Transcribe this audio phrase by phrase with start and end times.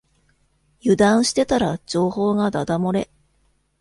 [0.81, 3.07] 油断してたら情報がだだ漏れ